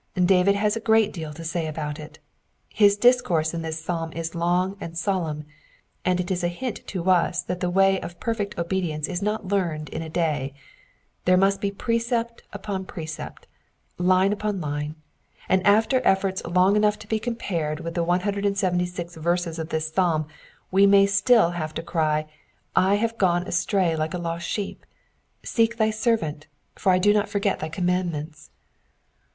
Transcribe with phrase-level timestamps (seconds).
[0.15, 2.17] David has a great deal to say about it;
[2.69, 5.45] his discourse in this psalm is long and solemn,
[6.03, 9.49] and it is a hint to us that the way of perfect obedience is not
[9.49, 10.55] learned in a day;
[11.25, 13.45] there must be precept upon precept,
[13.99, 14.95] line upon line,
[15.47, 20.25] and after efforts long enough to be compared with the 176 verses of this psalm
[20.71, 22.25] we may still have to cry,
[22.75, 24.83] '*I have gone astray like a lost sheep;
[25.43, 28.49] seek thy servant; for I do not forget thy commandments.